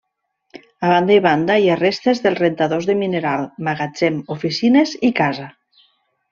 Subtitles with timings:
[0.87, 5.51] A banda i banda hi ha restes dels rentadors de mineral, magatzem, oficines i casa.